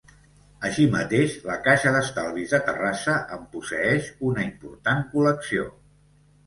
[0.69, 5.71] Així mateix, la Caixa d'Estalvis de Terrassa en posseeix una important col·lecció.